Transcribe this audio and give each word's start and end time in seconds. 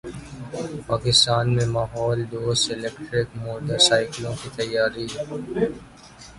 پاکستان 0.87 1.45
میں 1.55 1.65
ماحول 1.67 2.19
دوست 2.31 2.71
الیکٹرک 2.71 3.27
موٹر 3.35 3.77
سائیکلوں 3.87 4.33
کی 4.41 4.49
تیاری 4.55 5.05